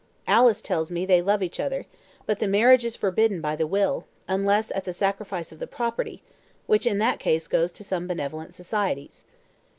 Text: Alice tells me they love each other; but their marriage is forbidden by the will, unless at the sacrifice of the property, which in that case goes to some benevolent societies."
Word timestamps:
Alice 0.25 0.63
tells 0.63 0.89
me 0.89 1.05
they 1.05 1.21
love 1.21 1.43
each 1.43 1.59
other; 1.59 1.85
but 2.25 2.39
their 2.39 2.49
marriage 2.49 2.83
is 2.83 2.95
forbidden 2.95 3.39
by 3.39 3.55
the 3.55 3.67
will, 3.67 4.05
unless 4.27 4.71
at 4.71 4.83
the 4.83 4.93
sacrifice 4.93 5.51
of 5.51 5.59
the 5.59 5.67
property, 5.67 6.23
which 6.65 6.87
in 6.87 6.97
that 6.97 7.19
case 7.19 7.47
goes 7.47 7.71
to 7.71 7.83
some 7.83 8.07
benevolent 8.07 8.51
societies." 8.51 9.23